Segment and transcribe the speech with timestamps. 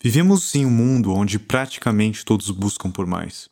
[0.00, 3.48] Vivemos em um mundo onde praticamente todos buscam por mais.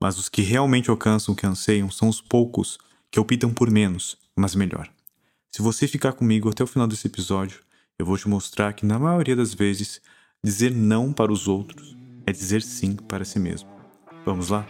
[0.00, 2.78] Mas os que realmente alcançam o que anseiam são os poucos
[3.12, 4.90] que optam por menos, mas melhor.
[5.52, 7.60] Se você ficar comigo até o final desse episódio,
[7.96, 10.00] eu vou te mostrar que, na maioria das vezes,
[10.42, 13.70] dizer não para os outros é dizer sim para si mesmo.
[14.24, 14.66] Vamos lá?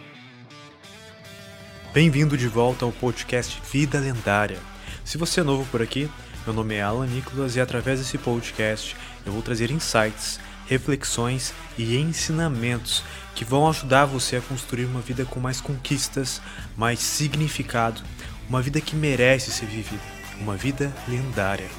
[1.91, 4.59] Bem-vindo de volta ao podcast Vida Lendária.
[5.03, 6.07] Se você é novo por aqui,
[6.45, 11.97] meu nome é Alan Nicolas e através desse podcast eu vou trazer insights reflexões e
[11.97, 13.03] ensinamentos
[13.35, 16.41] que vão ajudar você a construir uma vida com mais conquistas,
[16.77, 18.01] mais significado,
[18.47, 20.03] uma vida que merece ser vivida,
[20.39, 21.69] uma vida lendária.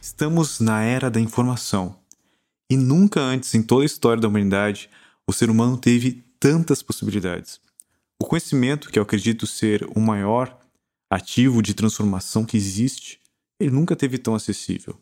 [0.00, 1.96] Estamos na era da informação.
[2.70, 4.90] E nunca antes em toda a história da humanidade
[5.26, 7.60] o ser humano teve tantas possibilidades.
[8.18, 10.58] O conhecimento, que eu acredito ser o maior
[11.10, 13.20] ativo de transformação que existe,
[13.58, 14.96] ele nunca teve tão acessível.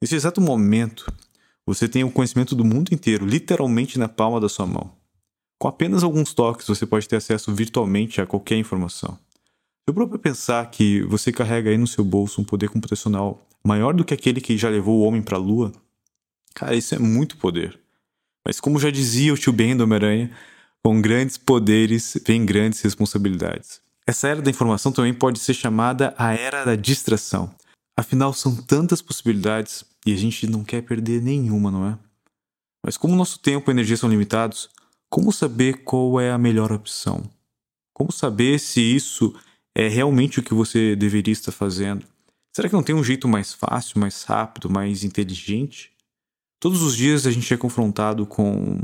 [0.00, 1.12] Nesse exato momento,
[1.66, 4.92] você tem o conhecimento do mundo inteiro literalmente na palma da sua mão.
[5.58, 9.18] Com apenas alguns toques, você pode ter acesso virtualmente a qualquer informação.
[9.86, 14.04] Eu próprio pensar que você carrega aí no seu bolso um poder computacional maior do
[14.04, 15.72] que aquele que já levou o homem para a lua,
[16.54, 17.78] cara, isso é muito poder.
[18.46, 20.30] Mas como já dizia o tio Ben do Homem-Aranha,
[20.82, 23.80] com grandes poderes vem grandes responsabilidades.
[24.06, 27.54] Essa era da informação também pode ser chamada a era da distração.
[27.96, 31.98] Afinal, são tantas possibilidades e a gente não quer perder nenhuma, não é?
[32.84, 34.70] Mas como nosso tempo e energia são limitados,
[35.08, 37.22] como saber qual é a melhor opção?
[37.92, 39.34] Como saber se isso
[39.74, 42.06] é realmente o que você deveria estar fazendo?
[42.54, 45.92] Será que não tem um jeito mais fácil, mais rápido, mais inteligente?
[46.58, 48.80] Todos os dias a gente é confrontado com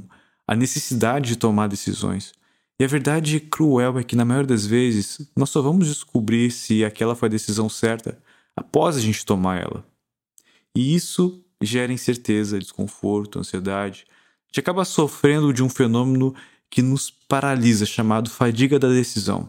[0.47, 2.33] a necessidade de tomar decisões.
[2.79, 6.85] E a verdade cruel é que, na maioria das vezes, nós só vamos descobrir se
[6.85, 8.19] aquela foi a decisão certa
[8.57, 9.87] após a gente tomar ela.
[10.75, 14.07] E isso gera incerteza, desconforto, ansiedade.
[14.09, 16.35] A gente acaba sofrendo de um fenômeno
[16.71, 19.49] que nos paralisa, chamado fadiga da decisão.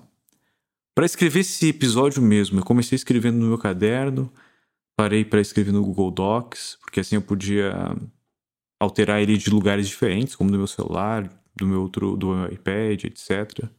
[0.95, 4.31] Para escrever esse episódio mesmo, eu comecei escrevendo no meu caderno,
[4.95, 7.95] parei para escrever no Google Docs, porque assim eu podia
[8.79, 13.05] alterar ele de lugares diferentes, como no meu celular, do meu outro, do meu iPad,
[13.05, 13.69] etc.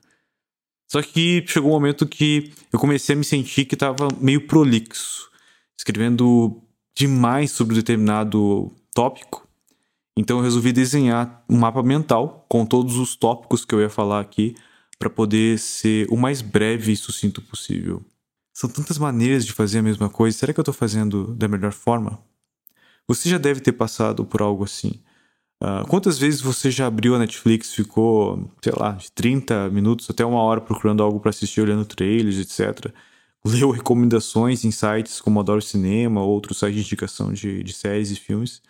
[0.88, 5.30] Só que chegou um momento que eu comecei a me sentir que estava meio prolixo,
[5.78, 6.62] escrevendo
[6.96, 9.46] demais sobre determinado tópico.
[10.16, 14.20] Então eu resolvi desenhar um mapa mental com todos os tópicos que eu ia falar
[14.20, 14.56] aqui
[14.98, 18.02] para poder ser o mais breve e sucinto possível.
[18.52, 21.70] São tantas maneiras de fazer a mesma coisa, será que eu estou fazendo da melhor
[21.70, 22.18] forma?
[23.06, 25.00] Você já deve ter passado por algo assim.
[25.62, 30.24] Uh, quantas vezes você já abriu a Netflix, ficou, sei lá, de 30 minutos até
[30.24, 32.92] uma hora procurando algo para assistir, olhando trailers, etc.
[33.44, 38.16] Leu recomendações em sites como Adoro Cinema, outros sites de indicação de, de séries e
[38.16, 38.62] filmes.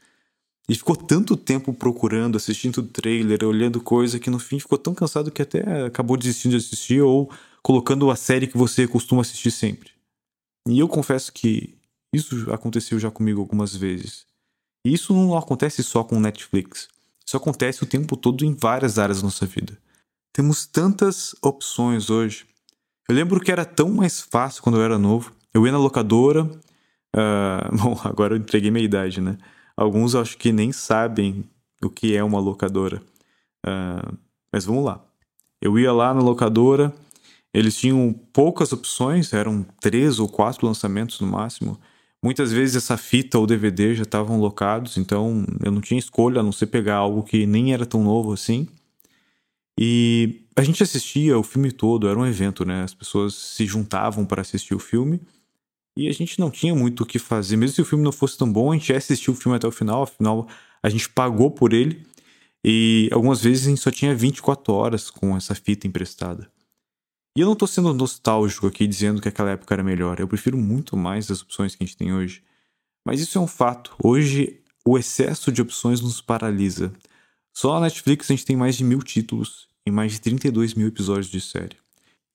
[0.68, 5.30] E ficou tanto tempo procurando, assistindo trailer, olhando coisa, que no fim ficou tão cansado
[5.30, 7.30] que até acabou desistindo de assistir ou
[7.62, 9.90] colocando a série que você costuma assistir sempre.
[10.66, 11.74] E eu confesso que
[12.12, 14.27] isso aconteceu já comigo algumas vezes.
[14.92, 16.88] Isso não acontece só com Netflix.
[17.24, 19.78] Isso acontece o tempo todo em várias áreas da nossa vida.
[20.32, 22.46] Temos tantas opções hoje.
[23.08, 25.32] Eu lembro que era tão mais fácil quando eu era novo.
[25.52, 26.44] Eu ia na locadora.
[26.44, 29.36] Uh, bom, agora eu entreguei minha idade, né?
[29.76, 31.44] Alguns acho que nem sabem
[31.82, 33.02] o que é uma locadora.
[33.66, 34.16] Uh,
[34.52, 35.04] mas vamos lá.
[35.60, 36.94] Eu ia lá na locadora,
[37.52, 41.78] eles tinham poucas opções, eram três ou quatro lançamentos no máximo.
[42.22, 46.42] Muitas vezes essa fita ou DVD já estavam locados, então eu não tinha escolha a
[46.42, 48.66] não ser pegar algo que nem era tão novo assim.
[49.78, 52.82] E a gente assistia o filme todo, era um evento, né?
[52.82, 55.20] As pessoas se juntavam para assistir o filme
[55.96, 57.56] e a gente não tinha muito o que fazer.
[57.56, 59.68] Mesmo se o filme não fosse tão bom, a gente ia assistir o filme até
[59.68, 60.48] o final, afinal
[60.82, 62.04] a gente pagou por ele.
[62.64, 66.50] E algumas vezes a gente só tinha 24 horas com essa fita emprestada.
[67.38, 70.18] E eu não estou sendo nostálgico aqui dizendo que aquela época era melhor.
[70.18, 72.42] Eu prefiro muito mais as opções que a gente tem hoje.
[73.06, 73.94] Mas isso é um fato.
[74.02, 76.92] Hoje, o excesso de opções nos paralisa.
[77.56, 80.88] Só na Netflix a gente tem mais de mil títulos e mais de 32 mil
[80.88, 81.76] episódios de série.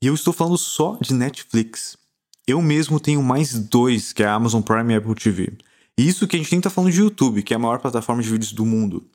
[0.02, 1.98] E eu estou falando só de Netflix.
[2.48, 5.52] Eu mesmo tenho mais dois, que é a Amazon Prime e a Apple TV.
[6.00, 8.24] E isso que a gente nem está falando de YouTube, que é a maior plataforma
[8.24, 9.06] de vídeos do mundo.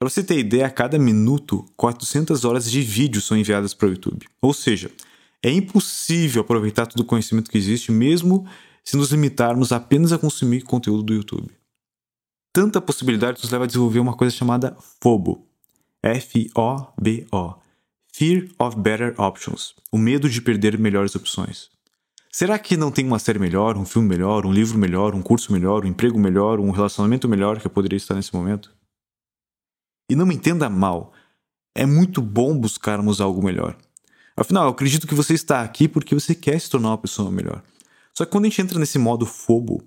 [0.00, 3.90] Para você ter ideia, a cada minuto, 400 horas de vídeo são enviadas para o
[3.92, 4.26] YouTube.
[4.42, 4.90] Ou seja,
[5.42, 8.46] é impossível aproveitar todo o conhecimento que existe, mesmo
[8.84, 11.50] se nos limitarmos apenas a consumir conteúdo do YouTube.
[12.52, 15.46] Tanta possibilidade nos leva a desenvolver uma coisa chamada FOBO.
[16.02, 17.54] F-O-B-O.
[18.12, 19.74] Fear of Better Options.
[19.92, 21.70] O medo de perder melhores opções.
[22.32, 25.52] Será que não tem uma série melhor, um filme melhor, um livro melhor, um curso
[25.52, 28.74] melhor, um emprego melhor, um relacionamento melhor que eu poderia estar nesse momento?
[30.10, 31.12] E não me entenda mal,
[31.74, 33.76] é muito bom buscarmos algo melhor.
[34.38, 37.60] Afinal, eu acredito que você está aqui porque você quer se tornar uma pessoa melhor.
[38.14, 39.82] Só que quando a gente entra nesse modo fobo,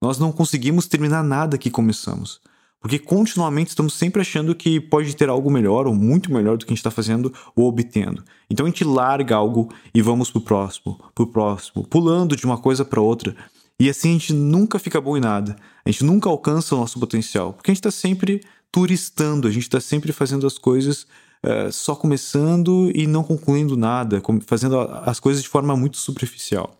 [0.00, 2.40] nós não conseguimos terminar nada que começamos.
[2.80, 6.70] Porque continuamente estamos sempre achando que pode ter algo melhor ou muito melhor do que
[6.70, 8.24] a gente está fazendo ou obtendo.
[8.48, 12.86] Então a gente larga algo e vamos pro próximo, pro próximo, pulando de uma coisa
[12.86, 13.36] para outra.
[13.78, 15.54] E assim a gente nunca fica bom em nada.
[15.84, 17.52] A gente nunca alcança o nosso potencial.
[17.52, 18.40] Porque a gente está sempre
[18.72, 21.06] turistando, a gente está sempre fazendo as coisas
[21.44, 26.76] uh, só começando e não concluindo nada, fazendo as coisas de forma muito superficial.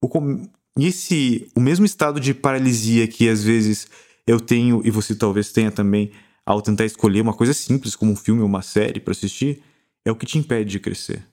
[0.00, 0.48] O com...
[0.78, 3.88] E esse, o mesmo estado de paralisia que às vezes
[4.26, 6.12] eu tenho, e você talvez tenha também,
[6.44, 9.62] ao tentar escolher uma coisa simples, como um filme ou uma série para assistir,
[10.04, 11.26] é o que te impede de crescer.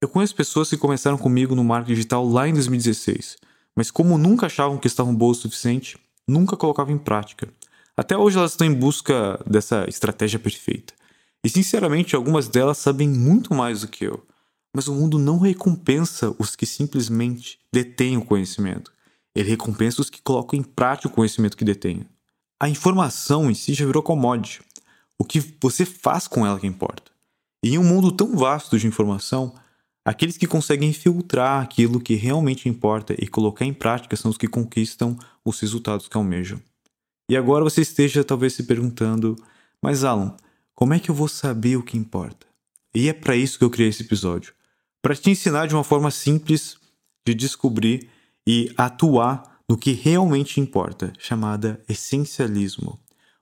[0.00, 3.36] Eu conheço pessoas que começaram comigo no marketing digital lá em 2016,
[3.76, 7.48] mas como nunca achavam que estavam boas o suficiente, nunca colocavam em prática.
[7.96, 10.94] Até hoje elas estão em busca dessa estratégia perfeita.
[11.44, 14.24] E sinceramente, algumas delas sabem muito mais do que eu.
[14.74, 18.92] Mas o mundo não recompensa os que simplesmente detêm o conhecimento.
[19.34, 22.06] Ele recompensa os que colocam em prática o conhecimento que detêm.
[22.60, 24.62] A informação em si já virou commodity.
[25.18, 27.10] O que você faz com ela que importa.
[27.64, 29.54] E em um mundo tão vasto de informação,
[30.04, 34.48] aqueles que conseguem filtrar aquilo que realmente importa e colocar em prática são os que
[34.48, 36.60] conquistam os resultados que almejam.
[37.30, 39.36] E agora você esteja talvez se perguntando:
[39.80, 40.36] mas Alan,
[40.82, 42.44] como é que eu vou saber o que importa?
[42.92, 44.52] E é para isso que eu criei esse episódio
[45.00, 46.76] para te ensinar de uma forma simples
[47.24, 48.08] de descobrir
[48.44, 52.98] e atuar no que realmente importa, chamada essencialismo.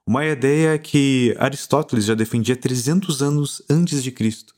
[0.07, 4.55] Uma ideia que Aristóteles já defendia 300 anos antes de Cristo,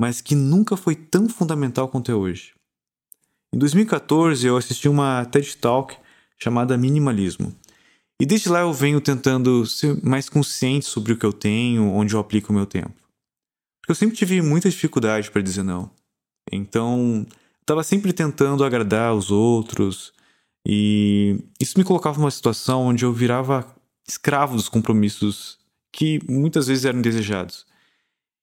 [0.00, 2.54] mas que nunca foi tão fundamental quanto é hoje.
[3.52, 5.96] Em 2014, eu assisti uma TED Talk
[6.38, 7.52] chamada Minimalismo.
[8.24, 12.14] E desde lá eu venho tentando ser mais consciente sobre o que eu tenho, onde
[12.14, 12.94] eu aplico o meu tempo.
[13.82, 15.90] Porque eu sempre tive muita dificuldade para dizer não.
[16.50, 17.26] Então,
[17.60, 20.10] estava sempre tentando agradar os outros
[20.66, 23.66] e isso me colocava numa situação onde eu virava
[24.08, 25.58] escravo dos compromissos
[25.92, 27.66] que muitas vezes eram desejados.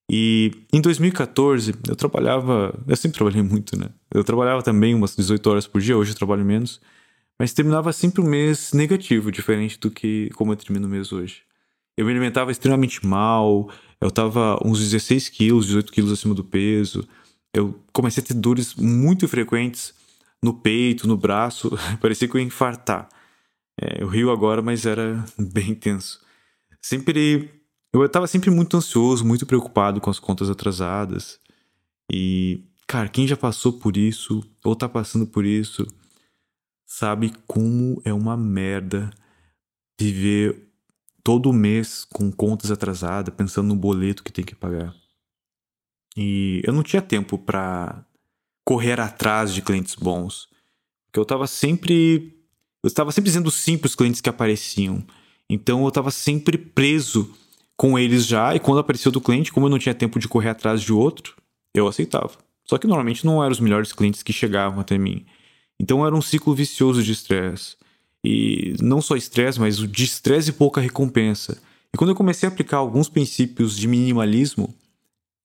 [0.08, 3.88] E em 2014 eu trabalhava, eu sempre trabalhei muito, né?
[4.14, 6.80] Eu trabalhava também umas 18 horas por dia, hoje eu trabalho menos,
[7.42, 11.42] mas terminava sempre um mês negativo, diferente do que como eu termino o mês hoje.
[11.96, 13.68] Eu me alimentava extremamente mal,
[14.00, 17.04] eu tava uns 16 quilos, 18 quilos acima do peso,
[17.52, 19.92] eu comecei a ter dores muito frequentes
[20.40, 23.08] no peito, no braço, parecia que eu ia infartar.
[23.76, 26.20] É, eu rio agora, mas era bem intenso.
[26.80, 27.50] Sempre.
[27.92, 31.40] Eu estava sempre muito ansioso, muito preocupado com as contas atrasadas.
[32.08, 35.84] E, cara, quem já passou por isso, ou tá passando por isso,
[36.92, 39.10] sabe como é uma merda
[39.98, 40.68] viver
[41.24, 44.94] todo mês com contas atrasadas, pensando no boleto que tem que pagar.
[46.14, 48.04] E eu não tinha tempo para
[48.62, 50.48] correr atrás de clientes bons.
[51.06, 52.36] Porque eu estava sempre.
[52.84, 55.02] Eu estava sempre dizendo sim para os clientes que apareciam.
[55.48, 57.34] Então eu estava sempre preso
[57.74, 58.54] com eles já.
[58.54, 61.36] E quando apareceu do cliente, como eu não tinha tempo de correr atrás de outro,
[61.74, 62.36] eu aceitava.
[62.66, 65.24] Só que normalmente não eram os melhores clientes que chegavam até mim.
[65.82, 67.76] Então era um ciclo vicioso de estresse.
[68.24, 71.60] E não só estresse, mas o de estresse e pouca recompensa.
[71.92, 74.72] E quando eu comecei a aplicar alguns princípios de minimalismo,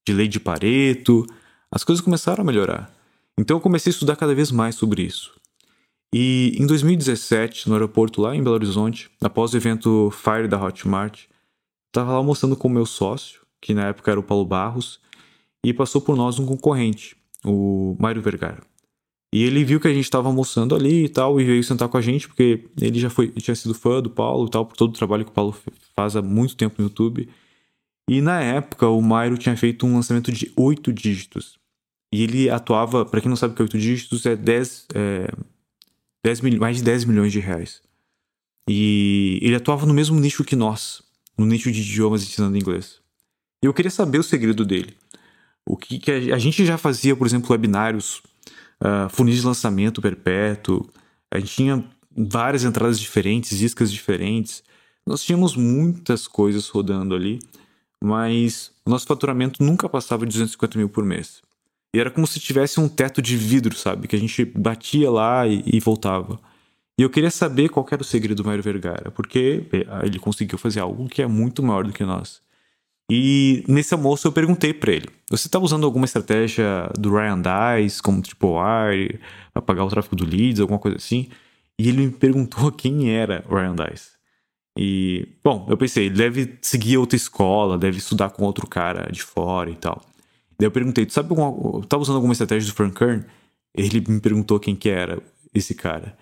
[0.08, 1.25] de lei de Pareto,
[1.72, 2.94] as coisas começaram a melhorar.
[3.36, 5.34] Então eu comecei a estudar cada vez mais sobre isso.
[6.13, 11.24] E em 2017, no aeroporto lá em Belo Horizonte, após o evento Fire da Hotmart,
[11.88, 15.00] estava lá almoçando com o meu sócio, que na época era o Paulo Barros,
[15.63, 18.62] e passou por nós um concorrente, o Mário Vergara.
[19.34, 21.98] E ele viu que a gente estava almoçando ali e tal, e veio sentar com
[21.98, 24.91] a gente, porque ele já foi, tinha sido fã do Paulo e tal, por todo
[24.91, 25.55] o trabalho que o Paulo
[25.96, 27.27] faz há muito tempo no YouTube.
[28.10, 31.60] E na época, o Mairo tinha feito um lançamento de oito dígitos.
[32.13, 35.27] E ele atuava, para quem não sabe o que é oito dígitos, é 10, é,
[36.24, 37.81] 10 mil, mais de 10 milhões de reais.
[38.69, 41.01] E ele atuava no mesmo nicho que nós,
[41.38, 43.01] no nicho de idiomas ensinando inglês.
[43.62, 44.96] Eu queria saber o segredo dele.
[45.65, 48.22] O que, que a, a, gente já fazia, por exemplo, webinários,
[48.81, 50.88] uh, funis de lançamento perpétuo,
[51.31, 51.84] a gente tinha
[52.15, 54.63] várias entradas diferentes, iscas diferentes.
[55.05, 57.39] Nós tínhamos muitas coisas rodando ali
[58.03, 61.41] mas o nosso faturamento nunca passava de 250 mil por mês.
[61.93, 64.07] E era como se tivesse um teto de vidro, sabe?
[64.07, 66.39] Que a gente batia lá e, e voltava.
[67.00, 69.67] E eu queria saber qual era o segredo do Mário Vergara, porque
[70.03, 72.41] ele conseguiu fazer algo que é muito maior do que nós.
[73.10, 78.02] E nesse almoço eu perguntei para ele: você tá usando alguma estratégia do Ryan Dice,
[78.02, 79.20] como TripleWire,
[79.54, 81.30] para pagar o tráfego do leads, alguma coisa assim?
[81.80, 84.18] E ele me perguntou quem era o Ryan Dice.
[84.78, 89.24] E, bom, eu pensei, ele deve seguir outra escola, deve estudar com outro cara de
[89.24, 90.04] fora e tal.
[90.60, 93.26] Daí eu perguntei, tu sabe alguma, tá usando alguma estratégia do Frank Kern?
[93.76, 95.20] Ele me perguntou quem que era
[95.54, 96.16] esse cara.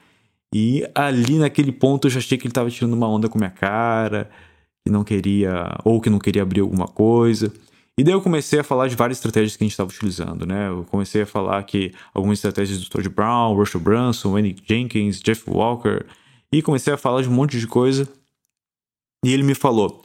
[0.53, 3.49] E ali naquele ponto eu já achei que ele tava tirando uma onda com minha
[3.49, 4.29] cara,
[4.85, 7.51] que não queria, ou que não queria abrir alguma coisa.
[7.97, 10.67] E daí eu comecei a falar de várias estratégias que a gente estava utilizando, né?
[10.67, 15.49] Eu comecei a falar que algumas estratégias do Todd Brown, Russell Brunson, Andy Jenkins, Jeff
[15.49, 16.05] Walker,
[16.51, 18.07] e comecei a falar de um monte de coisa.
[19.25, 20.03] E ele me falou: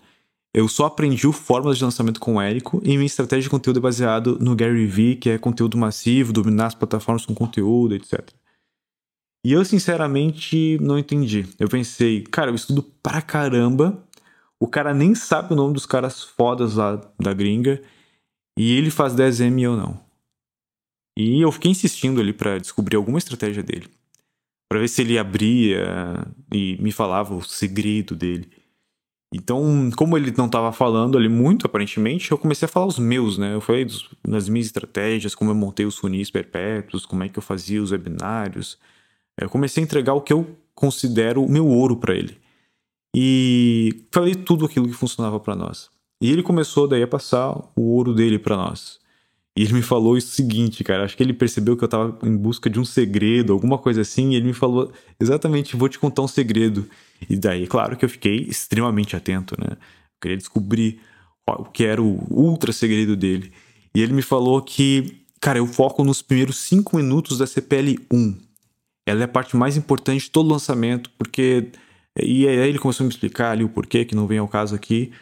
[0.55, 3.79] eu só aprendi o fórmula de lançamento com o Érico e minha estratégia de conteúdo
[3.79, 8.31] é baseado no Gary Vee, que é conteúdo massivo, dominar as plataformas com conteúdo, etc.
[9.45, 11.47] E eu, sinceramente, não entendi.
[11.59, 14.03] Eu pensei, cara, eu estudo pra caramba,
[14.61, 17.83] o cara nem sabe o nome dos caras fodas lá da gringa,
[18.59, 19.99] e ele faz 10M e eu não.
[21.17, 23.89] E eu fiquei insistindo ali para descobrir alguma estratégia dele.
[24.69, 28.49] para ver se ele abria e me falava o segredo dele.
[29.33, 33.39] Então, como ele não estava falando ali muito, aparentemente, eu comecei a falar os meus,
[33.39, 33.55] né?
[33.55, 34.09] Eu falei dos,
[34.49, 38.79] minhas estratégias, como eu montei os funis perpétuos, como é que eu fazia os webinários.
[39.37, 42.40] Eu comecei a entregar o que eu considero o meu ouro para ele.
[43.15, 45.91] E falei tudo aquilo que funcionava para nós.
[46.23, 49.01] E ele começou daí a passar o ouro dele para nós.
[49.57, 51.05] E ele me falou o seguinte, cara.
[51.05, 54.31] Acho que ele percebeu que eu tava em busca de um segredo, alguma coisa assim.
[54.31, 56.89] E ele me falou exatamente: vou te contar um segredo.
[57.29, 59.73] E daí, claro que eu fiquei extremamente atento, né?
[59.73, 61.01] Eu queria descobrir
[61.49, 63.53] o que era o ultra segredo dele.
[63.95, 68.37] E ele me falou que, cara, eu foco nos primeiros cinco minutos da CPL 1.
[69.05, 71.69] Ela é a parte mais importante de todo lançamento, porque.
[72.19, 74.75] E aí ele começou a me explicar ali o porquê, que não vem ao caso
[74.75, 75.13] aqui.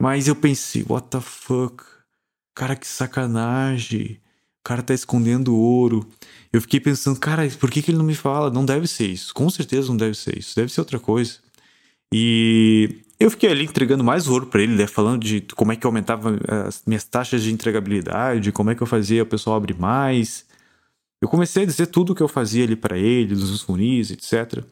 [0.00, 1.84] Mas eu pensei, what the fuck?
[2.54, 4.20] Cara, que sacanagem.
[4.60, 6.08] O cara tá escondendo ouro.
[6.52, 8.50] Eu fiquei pensando, cara, por que, que ele não me fala?
[8.50, 9.32] Não deve ser isso.
[9.32, 10.56] Com certeza não deve ser isso.
[10.56, 11.38] Deve ser outra coisa.
[12.12, 14.86] E eu fiquei ali entregando mais ouro para ele, né?
[14.86, 18.82] falando de como é que eu aumentava as minhas taxas de entregabilidade, como é que
[18.82, 20.46] eu fazia o pessoal abrir mais.
[21.22, 24.62] Eu comecei a dizer tudo o que eu fazia ali para ele, dos funis, etc.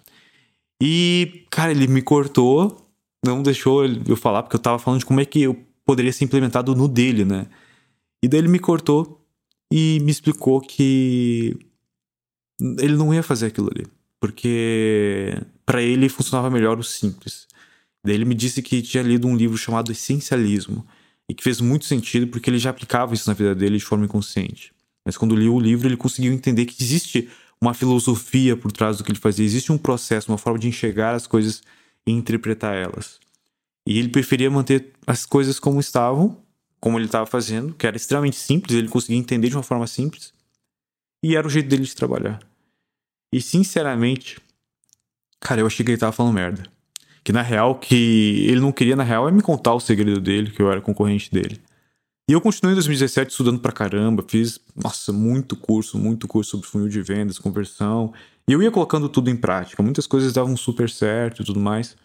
[0.86, 2.86] E, cara, ele me cortou,
[3.24, 6.26] não deixou eu falar, porque eu tava falando de como é que eu poderia ser
[6.26, 7.46] implementado no dele, né?
[8.22, 9.26] E daí ele me cortou
[9.72, 11.56] e me explicou que
[12.78, 13.86] ele não ia fazer aquilo ali,
[14.20, 17.48] porque para ele funcionava melhor o simples.
[18.04, 20.86] Daí ele me disse que tinha lido um livro chamado Essencialismo
[21.30, 24.04] e que fez muito sentido porque ele já aplicava isso na vida dele de forma
[24.04, 24.70] inconsciente.
[25.02, 29.04] Mas quando liu o livro, ele conseguiu entender que existe uma filosofia por trás do
[29.04, 31.62] que ele fazia, existe um processo, uma forma de enxergar as coisas
[32.06, 33.18] e interpretar elas.
[33.86, 36.44] E ele preferia manter as coisas como estavam
[36.84, 40.34] como ele estava fazendo, que era extremamente simples, ele conseguia entender de uma forma simples,
[41.22, 42.40] e era o jeito dele de trabalhar.
[43.32, 44.38] E sinceramente,
[45.40, 46.62] cara, eu achei que ele tava falando merda.
[47.24, 50.50] Que na real, que ele não queria, na real, é me contar o segredo dele,
[50.50, 51.58] que eu era concorrente dele.
[52.28, 56.66] E eu continuei em 2017 estudando pra caramba, fiz, nossa, muito curso, muito curso sobre
[56.66, 58.14] funil de vendas, conversão.
[58.48, 59.82] E eu ia colocando tudo em prática.
[59.82, 61.96] Muitas coisas davam super certo e tudo mais.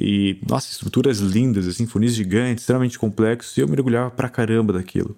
[0.00, 5.16] E, nossa, estruturas lindas, assim, funis gigantes, extremamente complexos, e eu mergulhava pra caramba daquilo.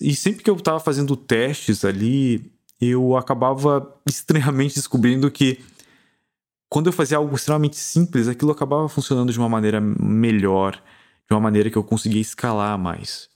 [0.00, 5.58] E sempre que eu tava fazendo testes ali, eu acabava estranhamente descobrindo que
[6.68, 10.80] quando eu fazia algo extremamente simples, aquilo acabava funcionando de uma maneira melhor,
[11.30, 13.28] de uma maneira que eu conseguia escalar mais.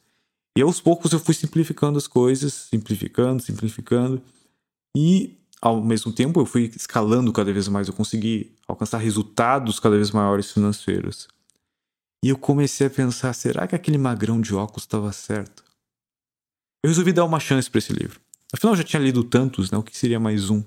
[0.58, 4.20] E aos poucos eu fui simplificando as coisas, simplificando, simplificando,
[4.96, 9.96] e ao mesmo tempo eu fui escalando cada vez mais, eu consegui alcançar resultados cada
[9.96, 11.28] vez maiores financeiros.
[12.24, 15.62] E eu comecei a pensar, será que aquele magrão de óculos estava certo?
[16.82, 18.20] Eu resolvi dar uma chance para esse livro.
[18.52, 19.78] Afinal, eu já tinha lido tantos, né?
[19.78, 20.62] O que seria mais um?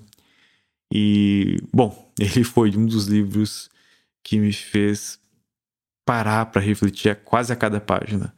[0.92, 3.68] E, bom, ele foi um dos livros
[4.22, 5.18] que me fez
[6.08, 8.34] parar para refletir quase a cada página.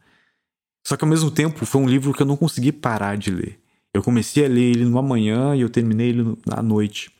[0.84, 3.60] Só que ao mesmo tempo foi um livro que eu não consegui parar de ler.
[3.94, 7.12] Eu comecei a ler ele numa manhã e eu terminei ele à noite.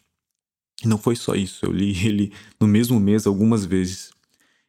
[0.83, 4.11] E não foi só isso, eu li ele no mesmo mês algumas vezes.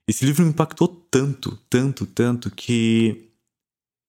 [0.08, 3.32] Esse livro me impactou tanto, tanto, tanto que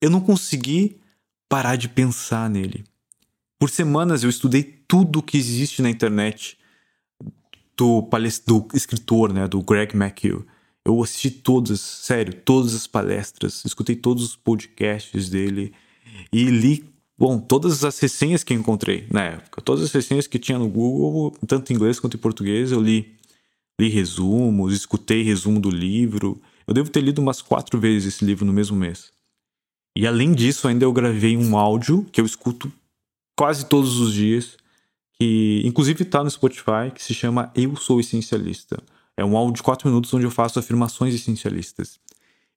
[0.03, 1.01] eu não consegui
[1.49, 2.85] parar de pensar nele.
[3.59, 6.59] Por semanas eu estudei tudo que existe na internet
[7.75, 8.07] do,
[8.47, 10.45] do escritor, né, do Greg McHugh.
[10.85, 15.73] Eu assisti todas, sério, todas as palestras, escutei todos os podcasts dele
[16.33, 20.59] e li Bom, todas as resenhas que encontrei na época, todas as resenhas que tinha
[20.59, 23.15] no Google, tanto em inglês quanto em português, eu li.
[23.81, 26.43] Li resumos, escutei resumo do livro.
[26.67, 29.13] Eu devo ter lido umas quatro vezes esse livro no mesmo mês.
[29.97, 32.73] E além disso, ainda eu gravei um áudio que eu escuto
[33.39, 34.57] quase todos os dias,
[35.13, 38.83] que inclusive está no Spotify, que se chama Eu Sou Essencialista.
[39.17, 42.01] É um áudio de quatro minutos onde eu faço afirmações essencialistas.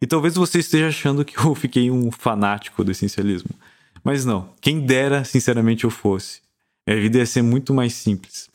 [0.01, 3.51] E talvez você esteja achando que eu fiquei um fanático do essencialismo.
[4.03, 6.41] Mas não, quem dera, sinceramente, eu fosse.
[6.87, 8.49] Minha vida ia ser muito mais simples.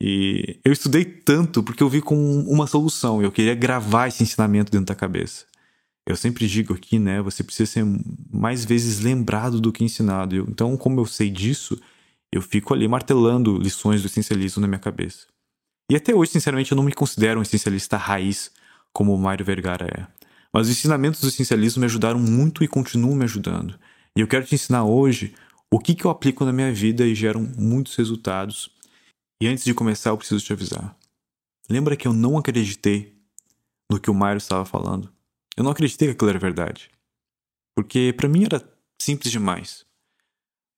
[0.00, 3.22] E eu estudei tanto porque eu vi com uma solução.
[3.22, 5.46] Eu queria gravar esse ensinamento dentro da cabeça.
[6.06, 7.22] Eu sempre digo aqui, né?
[7.22, 7.84] Você precisa ser
[8.30, 10.36] mais vezes lembrado do que ensinado.
[10.48, 11.80] então, como eu sei disso,
[12.30, 15.26] eu fico ali martelando lições do essencialismo na minha cabeça.
[15.90, 18.50] E até hoje, sinceramente, eu não me considero um essencialista raiz
[18.92, 20.06] como o Mário Vergara é.
[20.52, 23.78] Mas os ensinamentos do essencialismo me ajudaram muito e continuam me ajudando.
[24.16, 25.34] E eu quero te ensinar hoje
[25.70, 28.70] o que, que eu aplico na minha vida e geram muitos resultados
[29.40, 30.96] e antes de começar, eu preciso te avisar.
[31.68, 33.14] Lembra que eu não acreditei
[33.90, 35.12] no que o Mário estava falando?
[35.56, 36.90] Eu não acreditei que aquilo era verdade.
[37.76, 38.66] Porque para mim era
[39.00, 39.84] simples demais.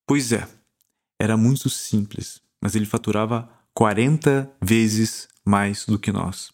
[0.07, 0.49] Pois é,
[1.21, 6.51] era muito simples, mas ele faturava 40 vezes mais do que nós.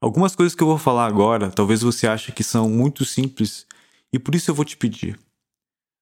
[0.00, 3.64] Algumas coisas que eu vou falar agora, talvez você ache que são muito simples,
[4.12, 5.16] e por isso eu vou te pedir.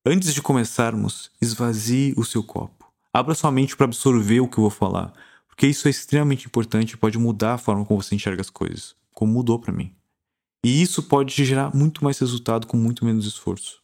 [0.02, 2.90] Antes de começarmos, esvazie o seu copo.
[3.12, 5.12] Abra sua mente para absorver o que eu vou falar
[5.46, 8.96] porque isso é extremamente importante e pode mudar a forma como você enxerga as coisas,
[9.12, 9.94] como mudou para mim.
[10.64, 13.82] E isso pode te gerar muito mais resultado com muito menos esforço.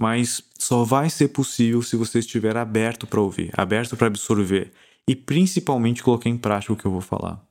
[0.00, 4.72] Mas só vai ser possível se você estiver aberto para ouvir, aberto para absorver
[5.08, 7.44] e principalmente colocar em prática o que eu vou falar.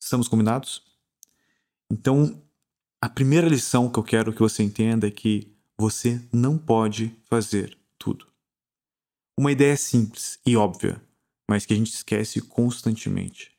[0.00, 0.82] Estamos combinados?
[1.90, 2.42] Então,
[3.00, 7.76] a primeira lição que eu quero que você entenda é que você não pode fazer
[7.98, 8.26] tudo.
[9.38, 11.00] Uma ideia simples e óbvia,
[11.48, 13.52] mas que a gente esquece constantemente.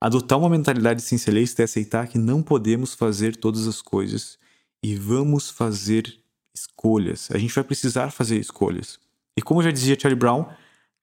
[0.00, 4.38] Adotar uma mentalidade essencialista é aceitar que não podemos fazer todas as coisas
[4.82, 6.20] e vamos fazer
[6.54, 7.30] escolhas.
[7.30, 8.98] A gente vai precisar fazer escolhas.
[9.36, 10.46] E como já dizia Charlie Brown,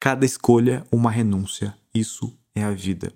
[0.01, 1.77] cada escolha uma renúncia.
[1.93, 3.13] Isso é a vida.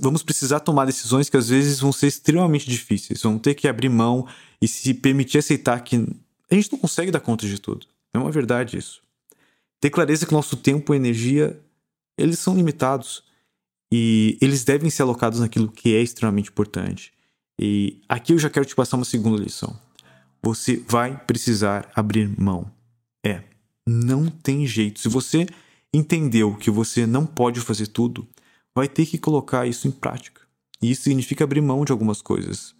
[0.00, 3.22] Vamos precisar tomar decisões que às vezes vão ser extremamente difíceis.
[3.22, 4.26] Vamos ter que abrir mão
[4.60, 6.04] e se permitir aceitar que
[6.50, 7.86] a gente não consegue dar conta de tudo.
[8.12, 9.00] É uma verdade isso.
[9.80, 11.58] Ter clareza que nosso tempo e energia
[12.18, 13.22] eles são limitados
[13.92, 17.12] e eles devem ser alocados naquilo que é extremamente importante.
[17.60, 19.78] E aqui eu já quero te passar uma segunda lição.
[20.42, 22.68] Você vai precisar abrir mão.
[23.24, 23.44] É,
[23.86, 24.98] não tem jeito.
[24.98, 25.46] Se você
[25.92, 28.26] entendeu que você não pode fazer tudo,
[28.74, 30.42] vai ter que colocar isso em prática.
[30.80, 32.74] E isso significa abrir mão de algumas coisas.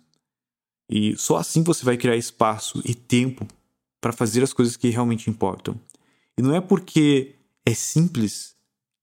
[0.88, 3.46] E só assim você vai criar espaço e tempo
[4.00, 5.78] para fazer as coisas que realmente importam.
[6.36, 8.56] E não é porque é simples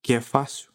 [0.04, 0.70] que é fácil.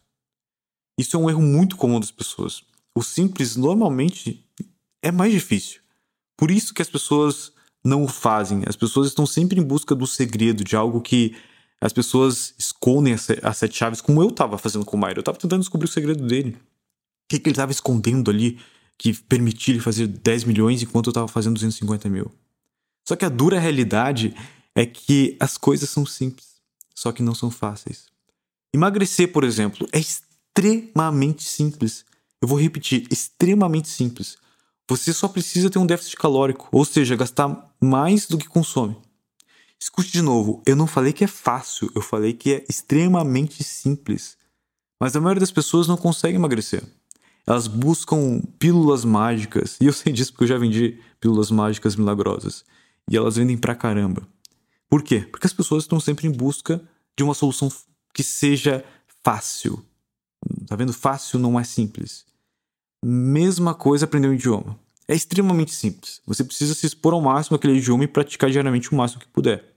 [0.97, 2.63] Isso é um erro muito comum das pessoas.
[2.95, 4.43] O simples normalmente
[5.01, 5.81] é mais difícil.
[6.37, 7.51] Por isso que as pessoas
[7.83, 8.63] não o fazem.
[8.65, 11.35] As pessoas estão sempre em busca do segredo, de algo que
[11.85, 15.19] as pessoas escondem as sete chaves, como eu estava fazendo com o Mairo.
[15.19, 16.57] Eu estava tentando descobrir o segredo dele.
[16.57, 18.57] O que, que ele estava escondendo ali
[18.97, 22.31] que permitia ele fazer 10 milhões enquanto eu estava fazendo 250 mil?
[23.07, 24.35] Só que a dura realidade
[24.73, 26.55] é que as coisas são simples,
[26.95, 28.05] só que não são fáceis.
[28.73, 32.03] Emagrecer, por exemplo, é extremamente simples.
[32.41, 34.39] Eu vou repetir, extremamente simples.
[34.89, 38.97] Você só precisa ter um déficit calórico, ou seja, gastar mais do que consome.
[39.85, 44.35] Escute de novo, eu não falei que é fácil, eu falei que é extremamente simples.
[44.99, 46.83] Mas a maioria das pessoas não consegue emagrecer.
[47.45, 52.65] Elas buscam pílulas mágicas, e eu sei disso porque eu já vendi pílulas mágicas milagrosas.
[53.07, 54.27] E elas vendem pra caramba.
[54.89, 55.19] Por quê?
[55.19, 56.81] Porque as pessoas estão sempre em busca
[57.15, 57.71] de uma solução
[58.11, 58.83] que seja
[59.23, 59.85] fácil.
[60.65, 60.93] Tá vendo?
[60.93, 62.25] Fácil não é simples.
[63.05, 64.79] Mesma coisa aprender um idioma.
[65.07, 66.23] É extremamente simples.
[66.25, 69.74] Você precisa se expor ao máximo àquele idioma e praticar diariamente o máximo que puder.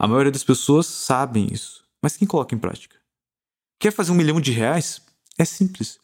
[0.00, 2.96] A maioria das pessoas sabem isso, mas quem coloca em prática?
[3.78, 5.02] Quer fazer um milhão de reais?
[5.36, 5.98] É simples.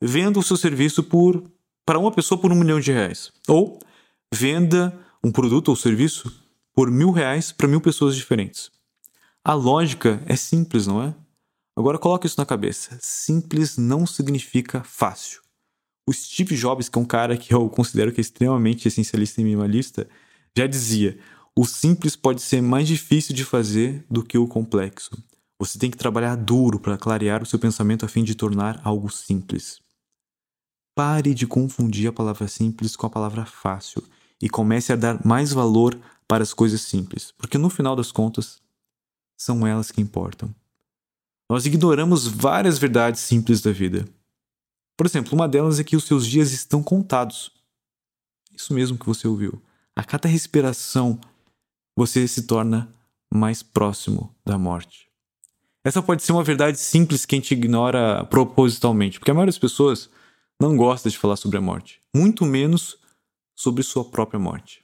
[0.00, 1.44] Venda o seu serviço por
[1.84, 3.30] para uma pessoa por um milhão de reais.
[3.46, 3.78] Ou
[4.32, 6.34] venda um produto ou serviço
[6.72, 8.70] por mil reais para mil pessoas diferentes.
[9.44, 11.14] A lógica é simples, não é?
[11.76, 12.96] Agora coloque isso na cabeça.
[13.02, 15.42] Simples não significa fácil.
[16.08, 19.44] O Steve Jobs, que é um cara que eu considero que é extremamente essencialista e
[19.44, 20.08] minimalista,
[20.56, 21.18] já dizia:
[21.56, 25.10] o simples pode ser mais difícil de fazer do que o complexo.
[25.58, 29.10] Você tem que trabalhar duro para clarear o seu pensamento a fim de tornar algo
[29.10, 29.80] simples.
[30.94, 34.02] Pare de confundir a palavra simples com a palavra fácil
[34.40, 38.60] e comece a dar mais valor para as coisas simples, porque no final das contas,
[39.36, 40.54] são elas que importam.
[41.50, 44.08] Nós ignoramos várias verdades simples da vida.
[44.96, 47.50] Por exemplo, uma delas é que os seus dias estão contados.
[48.52, 49.60] Isso mesmo que você ouviu.
[49.94, 51.20] A cada respiração,
[51.96, 52.94] você se torna
[53.32, 55.08] mais próximo da morte.
[55.84, 59.58] Essa pode ser uma verdade simples que a gente ignora propositalmente, porque a maioria das
[59.58, 60.08] pessoas
[60.60, 62.98] não gosta de falar sobre a morte, muito menos
[63.54, 64.82] sobre sua própria morte.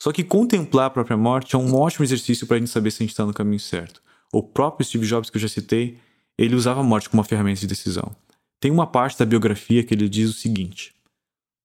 [0.00, 3.02] Só que contemplar a própria morte é um ótimo exercício para a gente saber se
[3.02, 4.02] a gente está no caminho certo.
[4.32, 5.98] O próprio Steve Jobs, que eu já citei,
[6.38, 8.14] ele usava a morte como uma ferramenta de decisão.
[8.60, 10.94] Tem uma parte da biografia que ele diz o seguinte: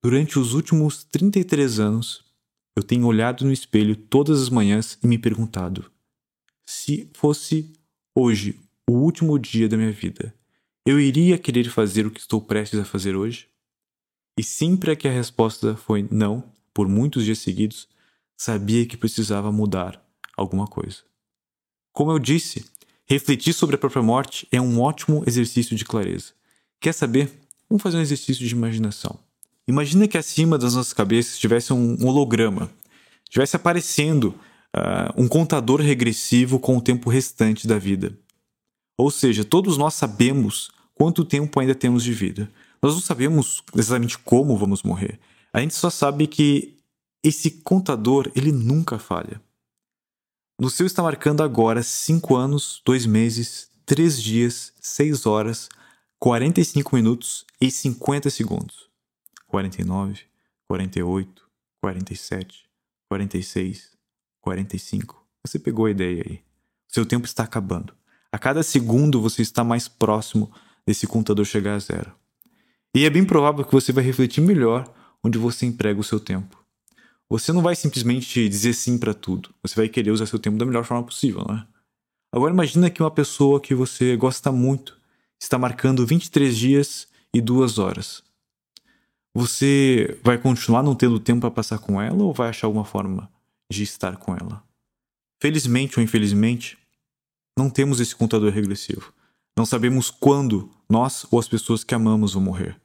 [0.03, 2.23] Durante os últimos 33 anos,
[2.75, 5.91] eu tenho olhado no espelho todas as manhãs e me perguntado:
[6.65, 7.73] se fosse
[8.15, 10.34] hoje o último dia da minha vida,
[10.86, 13.47] eu iria querer fazer o que estou prestes a fazer hoje?
[14.38, 17.88] E sempre que a resposta foi não, por muitos dias seguidos,
[18.38, 20.03] sabia que precisava mudar
[20.36, 20.99] alguma coisa.
[21.93, 22.65] Como eu disse,
[23.05, 26.34] refletir sobre a própria morte é um ótimo exercício de clareza.
[26.79, 27.31] Quer saber?
[27.69, 29.19] Vamos fazer um exercício de imaginação.
[29.67, 32.69] Imagina que acima das nossas cabeças tivesse um holograma,
[33.24, 34.36] estivesse aparecendo
[34.76, 38.17] uh, um contador regressivo com o tempo restante da vida.
[38.97, 42.52] Ou seja, todos nós sabemos quanto tempo ainda temos de vida.
[42.82, 45.19] Nós não sabemos exatamente como vamos morrer.
[45.54, 46.78] A gente só sabe que
[47.24, 49.41] esse contador ele nunca falha.
[50.60, 55.69] No seu está marcando agora 5 anos, 2 meses, 3 dias, 6 horas,
[56.19, 58.90] 45 minutos e 50 segundos.
[59.51, 60.21] 49,
[60.65, 61.43] 48,
[61.81, 62.69] 47,
[63.09, 63.91] 46,
[64.39, 65.27] 45.
[65.45, 66.39] Você pegou a ideia aí.
[66.87, 67.93] Seu tempo está acabando.
[68.31, 70.49] A cada segundo você está mais próximo
[70.87, 72.15] desse contador chegar a zero.
[72.95, 76.57] E é bem provável que você vai refletir melhor onde você emprega o seu tempo.
[77.29, 79.53] Você não vai simplesmente dizer sim para tudo.
[79.61, 81.67] Você vai querer usar seu tempo da melhor forma possível, não é?
[82.31, 84.97] Agora imagina que uma pessoa que você gosta muito
[85.37, 88.23] está marcando 23 dias e 2 horas.
[89.33, 93.31] Você vai continuar não tendo tempo para passar com ela ou vai achar alguma forma
[93.71, 94.61] de estar com ela?
[95.41, 96.77] Felizmente ou infelizmente,
[97.57, 99.13] não temos esse contador regressivo.
[99.57, 102.79] Não sabemos quando nós ou as pessoas que amamos vão morrer.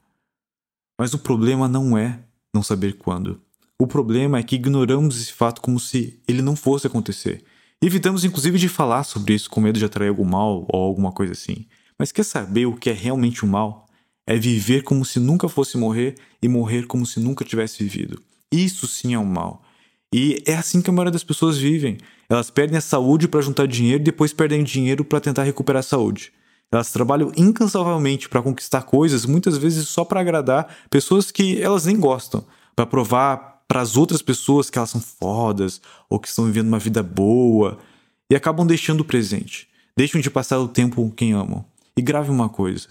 [0.99, 3.41] Mas o problema não é não saber quando.
[3.79, 7.43] O problema é que ignoramos esse fato como se ele não fosse acontecer.
[7.81, 11.33] Evitamos inclusive de falar sobre isso com medo de atrair algum mal ou alguma coisa
[11.33, 11.67] assim.
[11.99, 13.86] Mas quer saber o que é realmente o mal?
[14.27, 18.21] É viver como se nunca fosse morrer e morrer como se nunca tivesse vivido.
[18.51, 19.63] Isso sim é um mal.
[20.13, 21.97] E é assim que a maioria das pessoas vivem.
[22.29, 25.83] Elas perdem a saúde para juntar dinheiro e depois perdem dinheiro para tentar recuperar a
[25.83, 26.33] saúde.
[26.69, 31.97] Elas trabalham incansavelmente para conquistar coisas, muitas vezes só para agradar pessoas que elas nem
[31.97, 36.67] gostam, para provar para as outras pessoas que elas são fodas ou que estão vivendo
[36.67, 37.77] uma vida boa
[38.29, 39.67] e acabam deixando o presente.
[39.95, 41.65] Deixam de passar o tempo com quem amam.
[41.95, 42.87] E grave uma coisa: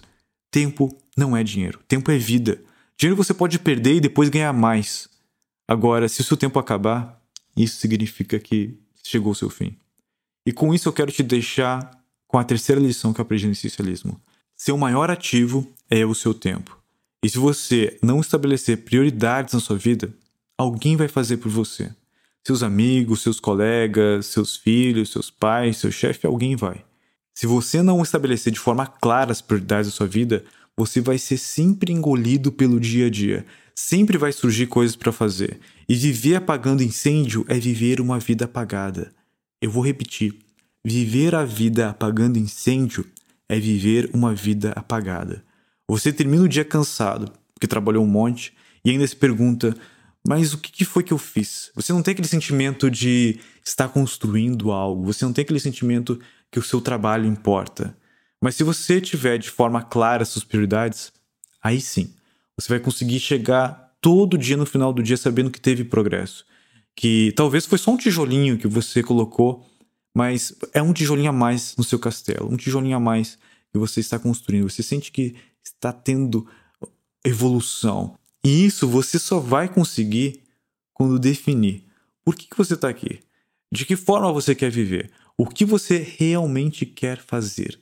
[0.50, 1.80] Tempo não é dinheiro.
[1.88, 2.62] Tempo é vida.
[2.96, 5.08] Dinheiro você pode perder e depois ganhar mais.
[5.68, 7.20] Agora, se o seu tempo acabar,
[7.56, 9.76] isso significa que chegou o seu fim.
[10.46, 11.90] E com isso eu quero te deixar
[12.28, 14.20] com a terceira lição que eu aprendi no essencialismo.
[14.56, 16.78] Seu maior ativo é o seu tempo.
[17.22, 20.14] E se você não estabelecer prioridades na sua vida,
[20.56, 21.92] alguém vai fazer por você.
[22.46, 26.85] Seus amigos, seus colegas, seus filhos, seus pais, seu chefe, alguém vai.
[27.36, 30.42] Se você não estabelecer de forma clara as prioridades da sua vida,
[30.74, 33.44] você vai ser sempre engolido pelo dia a dia.
[33.74, 35.60] Sempre vai surgir coisas para fazer.
[35.86, 39.12] E viver apagando incêndio é viver uma vida apagada.
[39.60, 40.34] Eu vou repetir.
[40.82, 43.04] Viver a vida apagando incêndio
[43.50, 45.44] é viver uma vida apagada.
[45.86, 49.76] Você termina o dia cansado, porque trabalhou um monte, e ainda se pergunta:
[50.26, 51.70] mas o que foi que eu fiz?
[51.74, 56.18] Você não tem aquele sentimento de estar construindo algo, você não tem aquele sentimento
[56.50, 57.96] que o seu trabalho importa.
[58.42, 61.12] Mas se você tiver de forma clara suas prioridades,
[61.62, 62.14] aí sim,
[62.56, 66.44] você vai conseguir chegar todo dia no final do dia sabendo que teve progresso.
[66.94, 69.66] Que talvez foi só um tijolinho que você colocou,
[70.14, 73.38] mas é um tijolinho a mais no seu castelo, um tijolinho a mais
[73.72, 74.68] que você está construindo.
[74.70, 76.46] Você sente que está tendo
[77.24, 78.16] evolução.
[78.44, 80.42] E isso você só vai conseguir
[80.94, 81.84] quando definir
[82.24, 83.20] por que, que você está aqui,
[83.70, 87.78] de que forma você quer viver, o que você realmente quer fazer,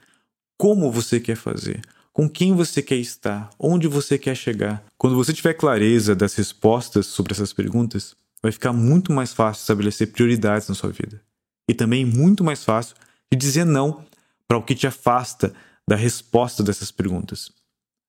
[0.58, 1.80] como você quer fazer,
[2.12, 4.84] com quem você quer estar, onde você quer chegar.
[4.96, 10.12] Quando você tiver clareza das respostas sobre essas perguntas, vai ficar muito mais fácil estabelecer
[10.12, 11.20] prioridades na sua vida.
[11.68, 12.94] E também muito mais fácil
[13.32, 14.04] de dizer não
[14.46, 15.52] para o que te afasta
[15.88, 17.50] da resposta dessas perguntas.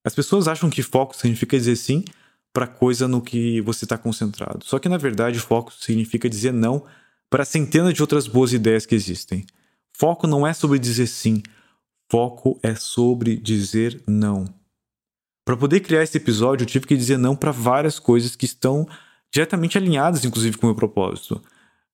[0.06, 2.04] As pessoas acham que foco significa dizer sim
[2.54, 4.64] para coisa no que você está concentrado.
[4.64, 6.86] Só que na verdade foco significa dizer não
[7.30, 9.46] para centenas de outras boas ideias que existem.
[9.98, 11.42] Foco não é sobre dizer sim,
[12.10, 14.46] foco é sobre dizer não.
[15.46, 18.88] Para poder criar esse episódio, eu tive que dizer não para várias coisas que estão
[19.32, 21.42] diretamente alinhadas, inclusive, com o meu propósito.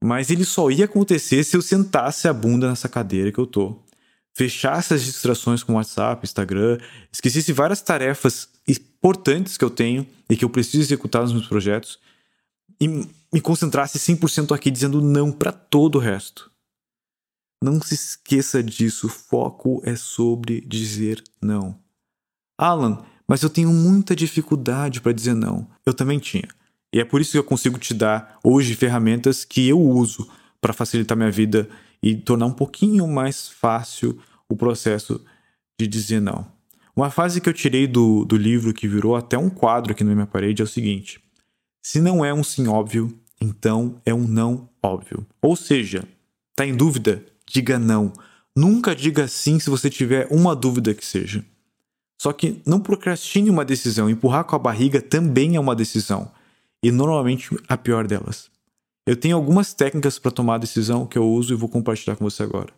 [0.04, 3.78] Mas ele só ia acontecer se eu sentasse a bunda nessa cadeira que eu tô.
[4.34, 6.80] Fechasse as distrações com WhatsApp, Instagram,
[7.12, 12.00] esquecesse várias tarefas importantes que eu tenho e que eu preciso executar nos meus projetos
[12.82, 16.52] e me concentrasse 100% aqui dizendo não para todo o resto.
[17.64, 21.80] Não se esqueça disso, foco é sobre dizer não.
[22.58, 25.70] Alan, mas eu tenho muita dificuldade para dizer não.
[25.86, 26.48] Eu também tinha.
[26.92, 30.28] E é por isso que eu consigo te dar hoje ferramentas que eu uso
[30.60, 31.70] para facilitar minha vida
[32.02, 35.24] e tornar um pouquinho mais fácil o processo
[35.80, 36.46] de dizer não.
[36.96, 40.14] Uma frase que eu tirei do, do livro que virou até um quadro aqui na
[40.14, 41.22] minha parede é o seguinte:
[41.82, 45.26] Se não é um sim óbvio, então é um não óbvio.
[45.42, 46.08] Ou seja,
[46.56, 47.26] tá em dúvida?
[47.46, 48.14] Diga não.
[48.56, 51.44] Nunca diga sim se você tiver uma dúvida que seja.
[52.22, 54.10] Só que não procrastine uma decisão.
[54.10, 56.32] Empurrar com a barriga também é uma decisão
[56.84, 58.50] e normalmente a pior delas.
[59.06, 62.44] Eu tenho algumas técnicas para tomar decisão que eu uso e vou compartilhar com você
[62.44, 62.72] agora.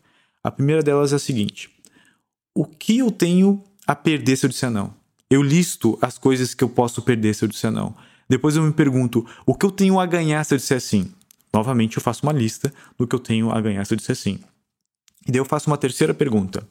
[0.43, 1.69] A primeira delas é a seguinte:
[2.55, 4.93] o que eu tenho a perder se eu disser não?
[5.29, 7.95] Eu listo as coisas que eu posso perder se eu disser não.
[8.29, 11.11] Depois eu me pergunto: o que eu tenho a ganhar se eu disser sim?
[11.53, 14.39] Novamente eu faço uma lista do que eu tenho a ganhar se eu disser sim.
[15.27, 16.67] E daí eu faço uma terceira pergunta: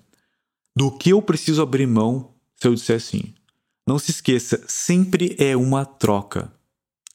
[0.77, 3.35] do que eu preciso abrir mão se eu disser sim?
[3.87, 6.53] Não se esqueça, sempre é uma troca.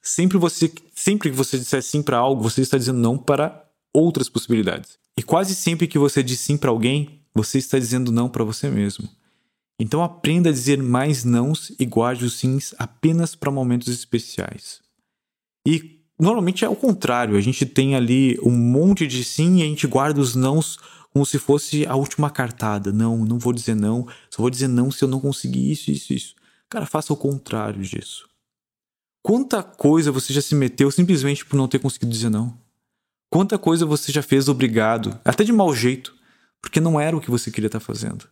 [0.02, 4.30] Sempre você, sempre que você disser sim para algo, você está dizendo não para outras
[4.30, 4.97] possibilidades.
[5.17, 8.69] E quase sempre que você diz sim para alguém, você está dizendo não para você
[8.69, 9.10] mesmo.
[9.79, 14.81] Então aprenda a dizer mais nãos e guarde os sims apenas para momentos especiais.
[15.65, 19.65] E normalmente é o contrário, a gente tem ali um monte de sim e a
[19.65, 20.79] gente guarda os nãos
[21.13, 22.91] como se fosse a última cartada.
[22.91, 26.13] Não, não vou dizer não, só vou dizer não se eu não conseguir isso, isso,
[26.13, 26.35] isso.
[26.69, 28.27] Cara, faça o contrário disso.
[29.23, 32.57] Quanta coisa você já se meteu simplesmente por não ter conseguido dizer não?
[33.29, 36.15] Quanta coisa você já fez obrigado, até de mau jeito,
[36.61, 38.27] porque não era o que você queria estar fazendo?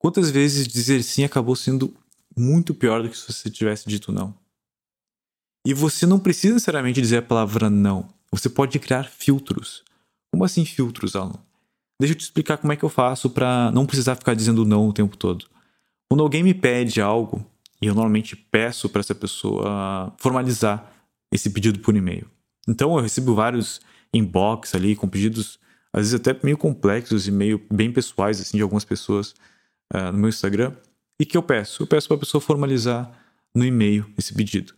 [0.00, 1.94] Quantas vezes dizer sim acabou sendo
[2.34, 4.34] muito pior do que se você tivesse dito não?
[5.66, 8.08] E você não precisa necessariamente dizer a palavra não.
[8.32, 9.84] Você pode criar filtros.
[10.32, 11.38] Como assim filtros, Alan?
[12.00, 14.88] Deixa eu te explicar como é que eu faço para não precisar ficar dizendo não
[14.88, 15.44] o tempo todo.
[16.08, 17.44] Quando alguém me pede algo,
[17.82, 20.90] e eu normalmente peço para essa pessoa formalizar
[21.30, 22.26] esse pedido por e-mail.
[22.66, 23.82] Então eu recebo vários
[24.14, 25.58] inbox ali com pedidos,
[25.92, 29.34] às vezes até meio complexos e meio bem pessoais, assim, de algumas pessoas
[29.94, 30.74] uh, no meu Instagram.
[31.20, 31.82] E que eu peço?
[31.82, 33.10] Eu peço para a pessoa formalizar
[33.54, 34.74] no e-mail esse pedido.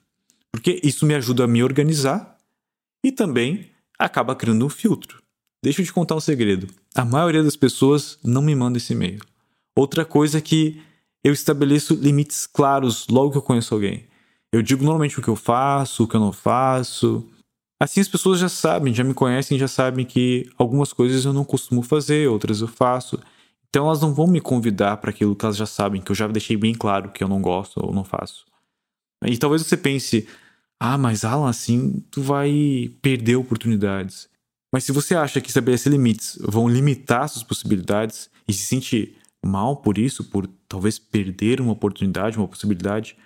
[0.51, 2.37] Porque isso me ajuda a me organizar
[3.05, 5.23] e também acaba criando um filtro.
[5.63, 6.67] Deixa eu te contar um segredo.
[6.95, 9.21] A maioria das pessoas não me manda esse e-mail.
[9.77, 10.83] Outra coisa é que
[11.25, 14.07] eu estabeleço limites claros logo que eu conheço alguém.
[14.53, 17.27] Eu digo normalmente o que eu faço, o que eu não faço.
[17.81, 21.45] Assim as pessoas já sabem, já me conhecem, já sabem que algumas coisas eu não
[21.45, 23.19] costumo fazer, outras eu faço.
[23.73, 26.29] Então elas não vão me convidar para aquilo que elas já sabem, que eu já
[26.29, 28.45] deixei bem claro que eu não gosto ou não faço.
[29.25, 30.29] E talvez você pense,
[30.79, 34.29] ah, mas Alan, assim tu vai perder oportunidades.
[34.71, 39.77] Mas se você acha que estabelecer limites vão limitar suas possibilidades e se sentir mal
[39.77, 43.17] por isso, por talvez perder uma oportunidade, uma possibilidade,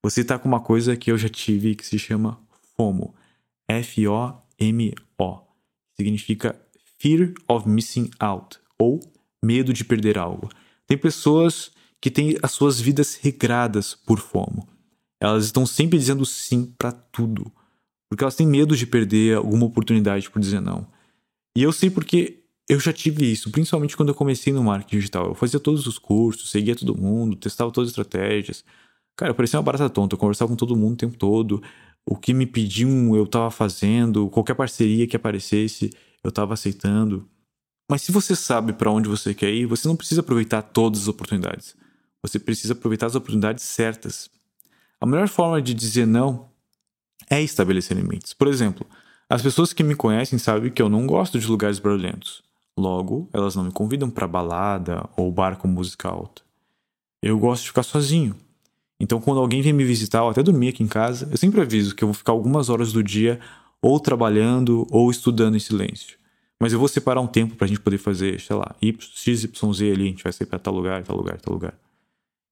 [0.00, 2.38] você está com uma coisa que eu já tive que se chama
[2.76, 3.12] FOMO.
[3.66, 5.40] F-O-M-O.
[5.96, 6.54] Significa
[7.00, 9.00] Fear of Missing Out ou
[9.46, 10.48] medo de perder algo.
[10.86, 14.68] Tem pessoas que têm as suas vidas regradas por FOMO.
[15.20, 17.50] Elas estão sempre dizendo sim para tudo,
[18.08, 20.86] porque elas têm medo de perder alguma oportunidade por dizer não.
[21.56, 25.26] E eu sei porque eu já tive isso, principalmente quando eu comecei no marketing digital.
[25.28, 28.64] Eu fazia todos os cursos, seguia todo mundo, testava todas as estratégias.
[29.16, 31.62] Cara, eu parecia uma barata tonta, eu conversava com todo mundo o tempo todo.
[32.04, 35.90] O que me pediam, eu estava fazendo, qualquer parceria que aparecesse,
[36.22, 37.26] eu estava aceitando.
[37.88, 41.08] Mas se você sabe para onde você quer ir, você não precisa aproveitar todas as
[41.08, 41.76] oportunidades.
[42.22, 44.28] Você precisa aproveitar as oportunidades certas.
[45.00, 46.48] A melhor forma de dizer não
[47.30, 48.32] é estabelecer limites.
[48.32, 48.86] Por exemplo,
[49.28, 52.42] as pessoas que me conhecem sabem que eu não gosto de lugares barulhentos.
[52.76, 56.42] Logo, elas não me convidam para balada ou bar com música alta.
[57.22, 58.36] Eu gosto de ficar sozinho.
[58.98, 61.94] Então, quando alguém vem me visitar ou até dormir aqui em casa, eu sempre aviso
[61.94, 63.40] que eu vou ficar algumas horas do dia
[63.80, 66.18] ou trabalhando ou estudando em silêncio.
[66.60, 69.72] Mas eu vou separar um tempo para a gente poder fazer, sei lá, X, Y,
[69.72, 71.78] Z ali, a gente vai sair para tal lugar, tal lugar, tal lugar.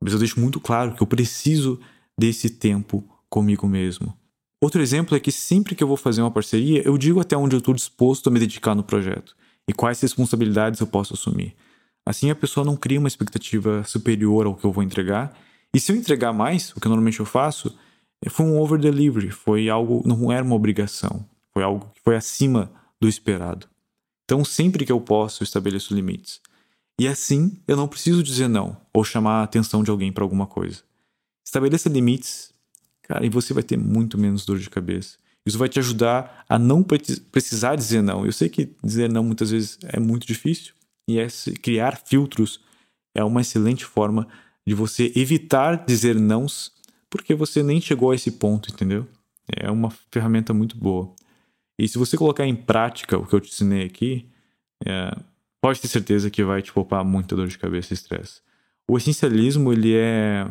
[0.03, 1.81] Mas eu deixo muito claro que eu preciso
[2.19, 4.15] desse tempo comigo mesmo.
[4.63, 7.55] Outro exemplo é que sempre que eu vou fazer uma parceria, eu digo até onde
[7.55, 9.35] eu estou disposto a me dedicar no projeto
[9.69, 11.55] e quais responsabilidades eu posso assumir.
[12.07, 15.35] Assim a pessoa não cria uma expectativa superior ao que eu vou entregar,
[15.75, 17.77] e se eu entregar mais, o que normalmente eu faço,
[18.29, 22.71] foi um over delivery, foi algo, não era uma obrigação, foi algo que foi acima
[23.01, 23.67] do esperado.
[24.25, 26.41] Então, sempre que eu posso, eu estabeleço limites.
[26.99, 30.47] E assim, eu não preciso dizer não ou chamar a atenção de alguém para alguma
[30.47, 30.83] coisa.
[31.45, 32.53] Estabeleça limites,
[33.03, 35.19] cara, e você vai ter muito menos dor de cabeça.
[35.47, 38.25] Isso vai te ajudar a não precisar dizer não.
[38.25, 40.73] Eu sei que dizer não muitas vezes é muito difícil
[41.07, 41.27] e é
[41.63, 42.61] criar filtros
[43.15, 44.27] é uma excelente forma
[44.67, 46.73] de você evitar dizer nãos
[47.11, 49.07] porque você nem chegou a esse ponto, entendeu?
[49.47, 51.15] É uma ferramenta muito boa.
[51.79, 54.29] E se você colocar em prática o que eu te ensinei aqui,
[54.87, 55.17] é,
[55.61, 58.41] pode ter certeza que vai te poupar muita dor de cabeça e estresse.
[58.89, 60.47] O essencialismo, ele é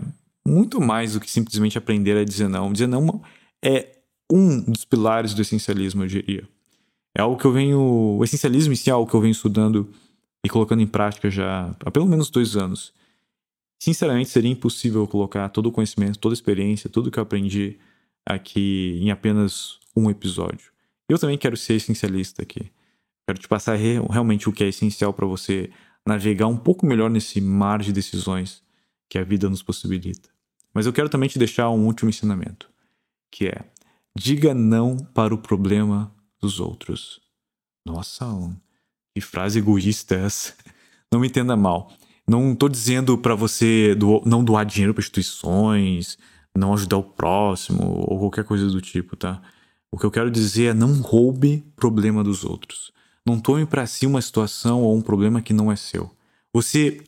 [0.46, 2.74] muito mais do que simplesmente aprender a dizer não.
[2.74, 3.22] Dizer não
[3.64, 3.98] é
[4.32, 6.48] um dos pilares do essencialismo, eu diria.
[7.16, 7.80] É algo que eu venho.
[7.80, 9.90] O essencialismo em si é algo que eu venho estudando
[10.44, 12.92] e colocando em prática já há pelo menos dois anos.
[13.80, 17.78] Sinceramente, seria impossível colocar todo o conhecimento, toda a experiência, tudo que eu aprendi
[18.26, 20.73] aqui em apenas um episódio.
[21.14, 22.72] Eu também quero ser essencialista aqui.
[23.28, 25.70] Quero te passar realmente o que é essencial para você
[26.04, 28.64] navegar um pouco melhor nesse mar de decisões
[29.08, 30.28] que a vida nos possibilita.
[30.74, 32.68] Mas eu quero também te deixar um último ensinamento,
[33.32, 33.64] que é:
[34.18, 37.22] diga não para o problema dos outros.
[37.86, 38.26] Nossa,
[39.14, 40.56] que frase egoísta é essa.
[41.14, 41.94] Não me entenda mal.
[42.28, 46.18] Não estou dizendo para você do, não doar dinheiro para instituições,
[46.58, 49.40] não ajudar o próximo ou qualquer coisa do tipo, tá?
[49.94, 52.92] O que eu quero dizer é não roube problema dos outros.
[53.24, 56.10] Não tome para si uma situação ou um problema que não é seu.
[56.52, 57.04] Você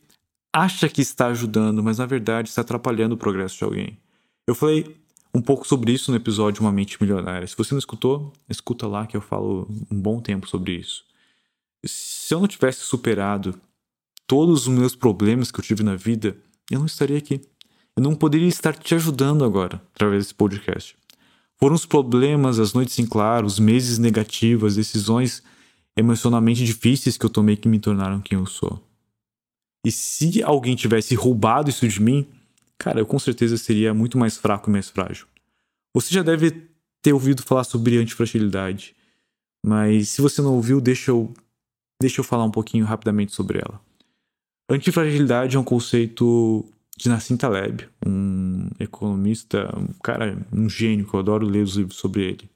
[0.54, 3.98] acha que está ajudando, mas na verdade está atrapalhando o progresso de alguém.
[4.46, 4.96] Eu falei
[5.34, 7.48] um pouco sobre isso no episódio Uma Mente Milionária.
[7.48, 11.04] Se você não escutou, escuta lá que eu falo um bom tempo sobre isso.
[11.84, 13.60] Se eu não tivesse superado
[14.28, 16.38] todos os meus problemas que eu tive na vida,
[16.70, 17.42] eu não estaria aqui.
[17.98, 20.96] Eu não poderia estar te ajudando agora através desse podcast.
[21.60, 25.42] Foram os problemas, as noites em claro, os meses negativos, as decisões
[25.98, 28.84] emocionalmente difíceis que eu tomei que me tornaram quem eu sou.
[29.86, 32.28] E se alguém tivesse roubado isso de mim,
[32.78, 35.28] cara, eu com certeza seria muito mais fraco e mais frágil.
[35.94, 36.70] Você já deve
[37.02, 38.96] ter ouvido falar sobre antifragilidade,
[39.66, 41.34] mas se você não ouviu, deixa eu,
[42.02, 43.80] deixa eu falar um pouquinho rapidamente sobre ela.
[44.70, 46.66] Antifragilidade é um conceito
[46.98, 51.98] de Nassim Taleb, um economista, um cara, um gênio que eu adoro ler os livros
[51.98, 52.50] sobre ele.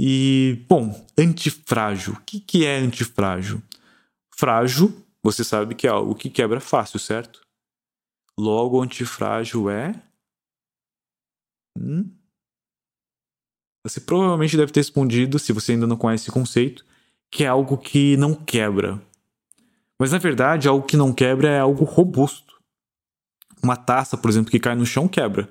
[0.00, 2.14] E, bom, antifrágil.
[2.14, 3.62] O que, que é antifrágil?
[4.36, 7.40] Frágil, você sabe que é algo que quebra fácil, certo?
[8.38, 10.00] Logo, antifrágil é.
[11.76, 12.14] Hum?
[13.84, 16.84] Você provavelmente deve ter respondido, se você ainda não conhece esse conceito,
[17.30, 19.00] que é algo que não quebra.
[19.98, 22.47] Mas na verdade, algo que não quebra é algo robusto.
[23.62, 25.48] Uma taça, por exemplo, que cai no chão quebra.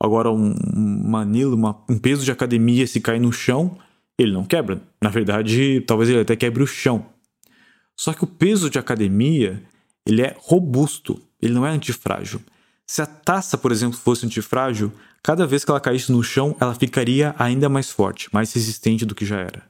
[0.00, 3.76] Agora, um, uma anilo, uma, um peso de academia, se cair no chão,
[4.18, 4.80] ele não quebra.
[5.02, 7.06] Na verdade, talvez ele até quebre o chão.
[7.96, 9.62] Só que o peso de academia,
[10.06, 12.40] ele é robusto, ele não é antifrágil.
[12.86, 16.74] Se a taça, por exemplo, fosse antifrágil, cada vez que ela caísse no chão, ela
[16.74, 19.62] ficaria ainda mais forte, mais resistente do que já era.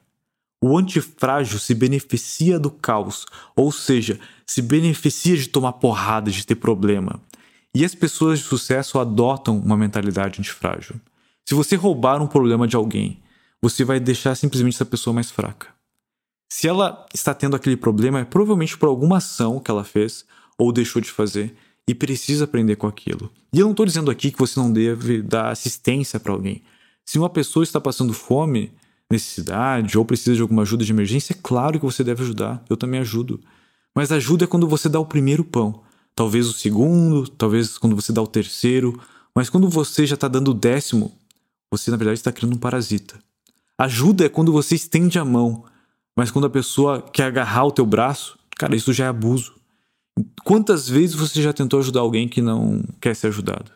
[0.61, 6.55] O antifrágil se beneficia do caos, ou seja, se beneficia de tomar porrada, de ter
[6.55, 7.19] problema.
[7.75, 10.99] E as pessoas de sucesso adotam uma mentalidade antifrágil.
[11.47, 13.21] Se você roubar um problema de alguém,
[13.61, 15.67] você vai deixar simplesmente essa pessoa mais fraca.
[16.51, 20.25] Se ela está tendo aquele problema, é provavelmente por alguma ação que ela fez
[20.57, 21.55] ou deixou de fazer
[21.87, 23.31] e precisa aprender com aquilo.
[23.53, 26.63] E eu não estou dizendo aqui que você não deve dar assistência para alguém.
[27.05, 28.71] Se uma pessoa está passando fome,
[29.11, 32.63] necessidade ou precisa de alguma ajuda de emergência, é claro que você deve ajudar.
[32.69, 33.39] Eu também ajudo.
[33.95, 35.81] Mas ajuda é quando você dá o primeiro pão
[36.15, 38.99] talvez o segundo, talvez quando você dá o terceiro,
[39.35, 41.11] mas quando você já está dando o décimo,
[41.71, 43.19] você na verdade está criando um parasita.
[43.77, 45.63] Ajuda é quando você estende a mão,
[46.15, 49.55] mas quando a pessoa quer agarrar o teu braço, cara, isso já é abuso.
[50.43, 53.71] Quantas vezes você já tentou ajudar alguém que não quer ser ajudado?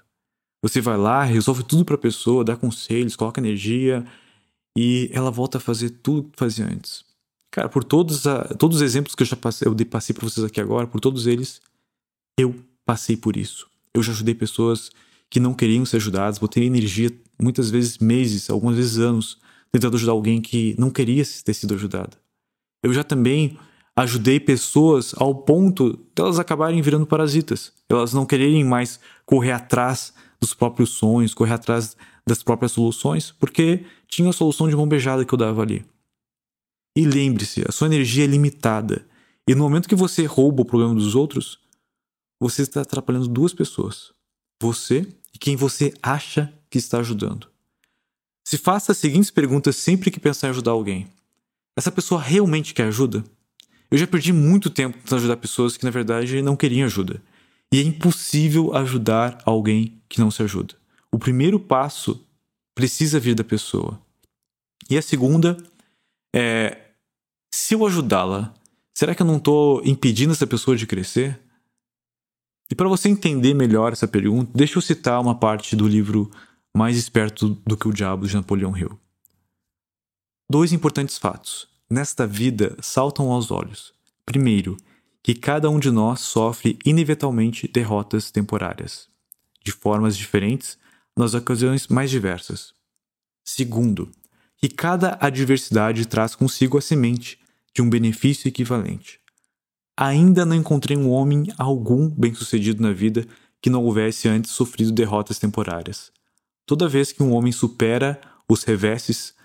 [0.62, 4.06] Você vai lá, resolve tudo para a pessoa, dá conselhos, coloca energia
[4.78, 7.06] e ela volta a fazer tudo que fazia antes.
[7.52, 10.44] Cara, por todos, a, todos os exemplos que eu já passei, eu passei para vocês
[10.44, 11.62] aqui agora, por todos eles,
[12.38, 12.56] eu
[12.86, 13.68] passei por isso.
[13.94, 14.92] Eu já ajudei pessoas
[15.30, 17.12] que não queriam ser ajudadas, botei energia,
[17.42, 19.40] muitas vezes meses, algumas vezes anos,
[19.72, 22.18] tentando ajudar alguém que não queria ter sido ajudada.
[22.84, 23.58] Eu já também
[23.96, 27.72] ajudei pessoas ao ponto de elas acabarem virando parasitas.
[27.90, 31.96] Elas não quererem mais correr atrás dos próprios sonhos, correr atrás
[32.28, 35.86] das próprias soluções, porque tinha a solução de mão beijada que eu dava ali.
[36.96, 39.06] E lembre-se, a sua energia é limitada.
[39.48, 41.60] E no momento que você rouba o problema dos outros,
[42.40, 44.12] você está atrapalhando duas pessoas.
[44.62, 47.48] Você e quem você acha que está ajudando.
[48.46, 51.08] Se faça as seguintes perguntas sempre que pensar em ajudar alguém:
[51.78, 53.24] Essa pessoa realmente quer ajuda?
[53.90, 57.22] Eu já perdi muito tempo tentando ajudar pessoas que na verdade não queriam ajuda.
[57.72, 60.76] E é impossível ajudar alguém que não se ajuda.
[61.12, 62.26] O primeiro passo
[62.76, 64.00] precisa vir da pessoa.
[64.90, 65.58] E a segunda
[66.36, 66.90] é:
[67.54, 68.54] se eu ajudá-la,
[68.98, 71.40] será que eu não estou impedindo essa pessoa de crescer?
[72.74, 76.32] E para você entender melhor essa pergunta, deixa eu citar uma parte do livro
[76.76, 79.00] Mais Esperto do que o Diabo de Napoleão Hill.
[80.50, 83.94] Dois importantes fatos nesta vida saltam aos olhos.
[84.26, 84.76] Primeiro,
[85.22, 89.08] que cada um de nós sofre inevitavelmente derrotas temporárias,
[89.64, 90.76] de formas diferentes,
[91.16, 92.74] nas ocasiões mais diversas.
[93.46, 94.10] Segundo,
[94.58, 97.38] que cada adversidade traz consigo a semente
[97.72, 99.22] de um benefício equivalente.
[99.96, 103.28] Ainda não encontrei um homem algum bem-sucedido na vida
[103.62, 106.12] que não houvesse antes sofrido derrotas temporárias.
[106.66, 108.20] Toda vez que um homem supera
[108.50, 109.36] os reveses,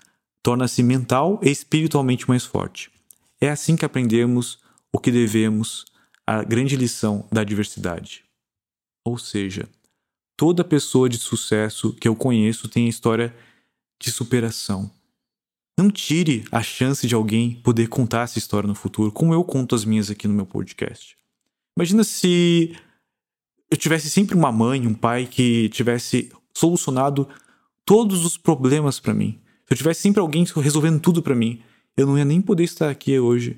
[0.41, 2.91] torna-se mental e espiritualmente mais forte.
[3.39, 4.59] É assim que aprendemos
[4.91, 5.85] o que devemos,
[6.25, 8.23] a grande lição da adversidade.
[9.05, 9.69] Ou seja,
[10.35, 13.35] toda pessoa de sucesso que eu conheço tem história
[14.01, 14.91] de superação.
[15.79, 19.73] Não tire a chance de alguém poder contar essa história no futuro, como eu conto
[19.73, 21.15] as minhas aqui no meu podcast.
[21.77, 22.75] Imagina se
[23.71, 27.29] eu tivesse sempre uma mãe, um pai que tivesse solucionado
[27.85, 29.39] todos os problemas para mim.
[29.67, 31.61] Se eu tivesse sempre alguém resolvendo tudo para mim,
[31.95, 33.57] eu não ia nem poder estar aqui hoje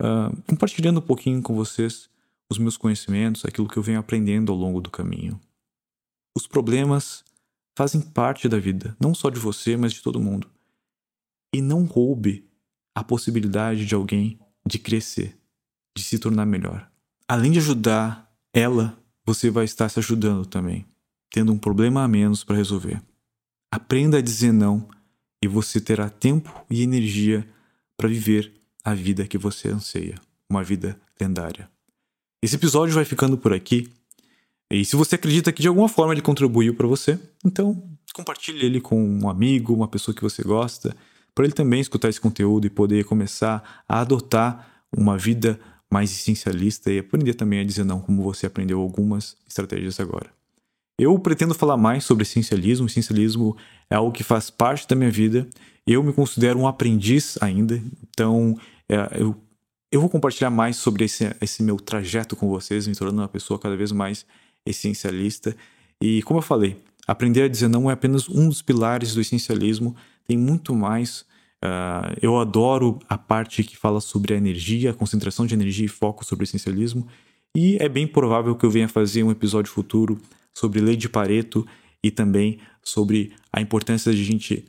[0.00, 2.08] uh, compartilhando um pouquinho com vocês
[2.50, 5.38] os meus conhecimentos, aquilo que eu venho aprendendo ao longo do caminho.
[6.34, 7.22] Os problemas
[7.76, 10.48] fazem parte da vida, não só de você, mas de todo mundo.
[11.52, 12.48] E não roube
[12.94, 15.38] a possibilidade de alguém de crescer,
[15.96, 16.90] de se tornar melhor.
[17.26, 20.86] Além de ajudar ela, você vai estar se ajudando também,
[21.30, 23.02] tendo um problema a menos para resolver.
[23.70, 24.88] Aprenda a dizer não
[25.42, 27.46] e você terá tempo e energia
[27.96, 28.52] para viver
[28.84, 30.14] a vida que você anseia,
[30.48, 31.70] uma vida lendária.
[32.42, 33.90] Esse episódio vai ficando por aqui.
[34.70, 37.82] E se você acredita que de alguma forma ele contribuiu para você, então
[38.14, 40.96] compartilhe ele com um amigo, uma pessoa que você gosta,
[41.38, 46.90] para ele também escutar esse conteúdo e poder começar a adotar uma vida mais essencialista
[46.90, 50.32] e aprender também a dizer não, como você aprendeu algumas estratégias agora.
[50.98, 52.86] Eu pretendo falar mais sobre essencialismo.
[52.86, 53.56] O essencialismo
[53.88, 55.48] é algo que faz parte da minha vida.
[55.86, 57.80] Eu me considero um aprendiz ainda,
[58.10, 58.58] então
[58.88, 59.36] é, eu,
[59.92, 63.60] eu vou compartilhar mais sobre esse, esse meu trajeto com vocês, me tornando uma pessoa
[63.60, 64.26] cada vez mais
[64.66, 65.56] essencialista.
[66.02, 69.94] E como eu falei, aprender a dizer não é apenas um dos pilares do essencialismo,
[70.28, 71.22] tem muito mais.
[71.64, 75.88] Uh, eu adoro a parte que fala sobre a energia, a concentração de energia e
[75.88, 77.08] foco sobre o essencialismo.
[77.56, 80.20] E é bem provável que eu venha fazer um episódio futuro
[80.56, 81.66] sobre lei de Pareto
[82.04, 84.64] e também sobre a importância de a gente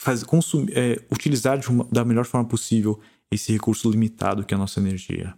[0.00, 4.58] faz, consumir, é, utilizar uma, da melhor forma possível esse recurso limitado que é a
[4.58, 5.34] nossa energia.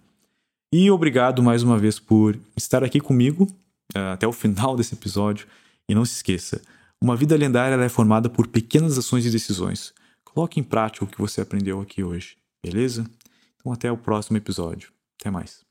[0.73, 3.45] E obrigado mais uma vez por estar aqui comigo
[3.97, 5.47] uh, até o final desse episódio.
[5.89, 6.61] E não se esqueça,
[7.03, 9.93] uma vida lendária é formada por pequenas ações e decisões.
[10.25, 13.05] Coloque em prática o que você aprendeu aqui hoje, beleza?
[13.57, 14.91] Então até o próximo episódio.
[15.21, 15.66] Até mais.